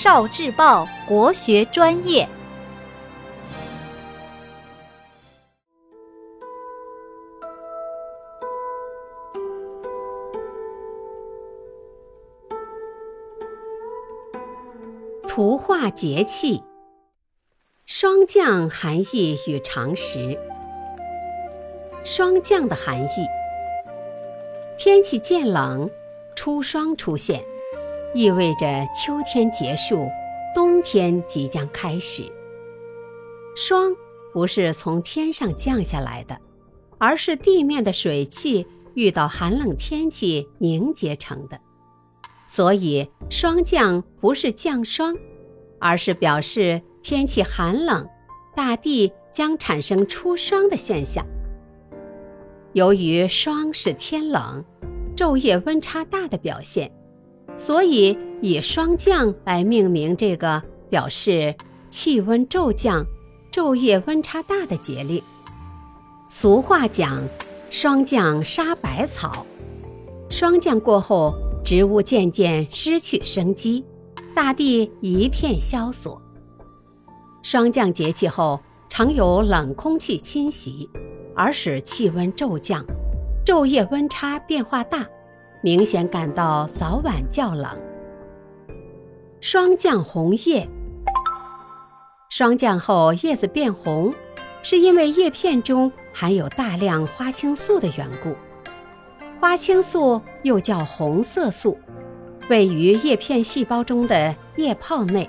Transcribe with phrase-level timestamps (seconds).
[0.00, 2.28] 少智报国学专业。
[15.26, 16.62] 图画节气，
[17.84, 20.38] 霜降含义与常识。
[22.04, 23.26] 霜降的含义，
[24.76, 25.90] 天气渐冷，
[26.36, 27.44] 初霜出现，
[28.14, 30.08] 意味着秋天结束，
[30.54, 32.24] 冬天即将开始。
[33.54, 33.94] 霜
[34.32, 36.38] 不是从天上降下来的，
[36.96, 41.60] 而是地面的水汽遇到寒冷天气凝结成的。
[42.46, 45.14] 所以，霜降不是降霜，
[45.78, 48.08] 而是表示天气寒冷，
[48.56, 51.26] 大地将产生出霜的现象。
[52.72, 54.64] 由于霜是天冷、
[55.14, 56.90] 昼夜温差大的表现，
[57.58, 61.54] 所以以霜降来命名这个表示
[61.90, 63.04] 气温骤降、
[63.52, 65.22] 昼夜温差大的节令。
[66.30, 67.22] 俗话讲
[67.70, 69.44] ：“霜降杀百草。”
[70.30, 71.34] 霜降过后。
[71.64, 73.84] 植物渐渐失去生机，
[74.34, 76.22] 大地一片萧索。
[77.42, 80.88] 霜降节气后，常有冷空气侵袭，
[81.34, 82.82] 而使气温骤降，
[83.44, 85.06] 昼夜温差变化大，
[85.62, 87.66] 明显感到早晚较冷。
[89.40, 90.68] 霜降红叶，
[92.28, 94.14] 霜降后叶子变红，
[94.62, 98.34] 是因为叶片中含有大量花青素的缘故。
[99.40, 101.78] 花青素又叫红色素，
[102.48, 105.28] 位于叶片细胞中的叶泡内。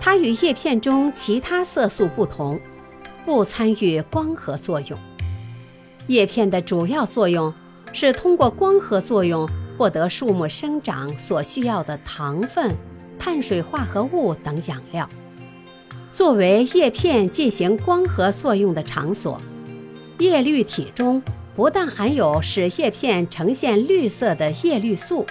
[0.00, 2.60] 它与叶片中其他色素不同，
[3.24, 4.98] 不参与光合作用。
[6.08, 7.52] 叶片的主要作用
[7.96, 12.76] 是通过光合作用获得树木生长所需要的糖分、
[13.18, 15.08] 碳水化合物等养料。
[16.10, 19.40] 作为叶片进行光合作用的场所，
[20.18, 21.22] 叶绿体中。
[21.56, 25.24] 不但含有使叶片呈现绿色的叶绿素，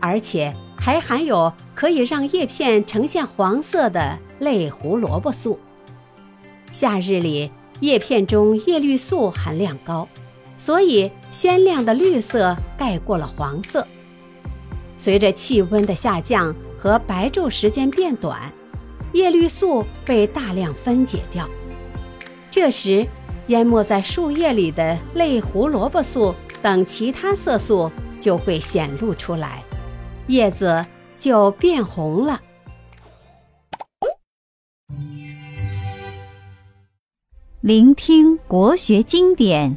[0.00, 5.58] 而且还含有可以让叶片呈现黄色的类胡萝卜素。
[6.72, 7.50] 夏日里，
[7.80, 10.06] 叶片中叶绿素含量高，
[10.62, 13.84] 所以鲜亮的绿色盖过了黄色。
[14.96, 18.40] 随着气温的下降和白昼时间变短，
[19.12, 21.48] 叶绿素被大量分解掉，
[22.48, 23.04] 这时。
[23.48, 27.90] 淹没在树叶里的类胡萝卜素等其他色素
[28.20, 29.64] 就会显露出来，
[30.28, 30.86] 叶子
[31.18, 32.40] 就变红了。
[37.60, 39.76] 聆听国学经典，